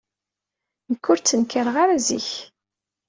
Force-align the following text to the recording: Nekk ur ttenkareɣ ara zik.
Nekk 0.91 1.05
ur 1.11 1.19
ttenkareɣ 1.19 1.75
ara 1.83 1.97
zik. 2.07 2.29